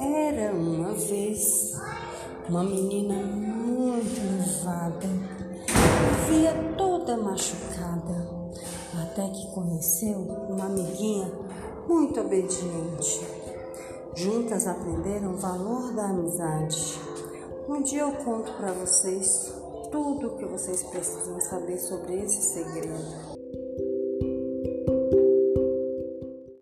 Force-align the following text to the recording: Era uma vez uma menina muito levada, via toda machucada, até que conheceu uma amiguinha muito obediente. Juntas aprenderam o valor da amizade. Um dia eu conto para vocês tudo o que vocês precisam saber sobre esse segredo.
Era 0.00 0.52
uma 0.52 0.92
vez 0.92 1.72
uma 2.48 2.62
menina 2.62 3.14
muito 3.14 4.20
levada, 4.38 5.08
via 6.28 6.52
toda 6.78 7.16
machucada, 7.16 8.28
até 9.02 9.28
que 9.28 9.50
conheceu 9.50 10.18
uma 10.48 10.66
amiguinha 10.66 11.32
muito 11.88 12.20
obediente. 12.20 13.26
Juntas 14.14 14.68
aprenderam 14.68 15.34
o 15.34 15.38
valor 15.38 15.92
da 15.92 16.10
amizade. 16.10 17.00
Um 17.68 17.82
dia 17.82 18.02
eu 18.02 18.12
conto 18.24 18.52
para 18.52 18.70
vocês 18.72 19.52
tudo 19.90 20.28
o 20.28 20.36
que 20.36 20.44
vocês 20.44 20.84
precisam 20.84 21.40
saber 21.40 21.78
sobre 21.78 22.14
esse 22.22 22.40
segredo. 22.42 23.35